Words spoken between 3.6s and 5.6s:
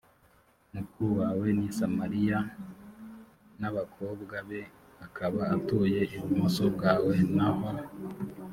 abakobwa be akaba